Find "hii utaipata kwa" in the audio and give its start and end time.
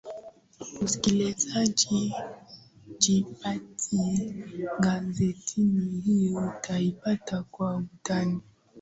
6.05-7.75